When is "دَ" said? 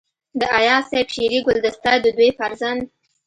2.03-2.05